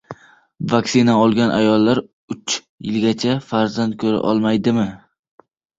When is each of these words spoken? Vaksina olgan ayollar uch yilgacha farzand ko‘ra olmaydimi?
Vaksina 0.71 1.17
olgan 1.25 1.53
ayollar 1.59 2.01
uch 2.37 2.57
yilgacha 2.89 3.39
farzand 3.53 4.01
ko‘ra 4.07 4.27
olmaydimi? 4.33 4.93